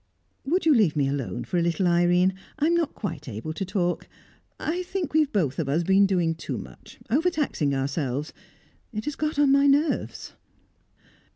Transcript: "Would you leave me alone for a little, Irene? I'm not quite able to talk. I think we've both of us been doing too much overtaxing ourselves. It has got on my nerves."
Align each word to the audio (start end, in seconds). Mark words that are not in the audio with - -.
"Would 0.45 0.65
you 0.65 0.73
leave 0.73 0.95
me 0.95 1.07
alone 1.07 1.43
for 1.43 1.59
a 1.59 1.61
little, 1.61 1.85
Irene? 1.85 2.33
I'm 2.57 2.73
not 2.73 2.95
quite 2.95 3.29
able 3.29 3.53
to 3.53 3.63
talk. 3.63 4.07
I 4.59 4.81
think 4.81 5.13
we've 5.13 5.31
both 5.31 5.59
of 5.59 5.69
us 5.69 5.83
been 5.83 6.07
doing 6.07 6.33
too 6.33 6.57
much 6.57 6.97
overtaxing 7.11 7.75
ourselves. 7.75 8.33
It 8.91 9.05
has 9.05 9.15
got 9.15 9.37
on 9.37 9.51
my 9.51 9.67
nerves." 9.67 10.33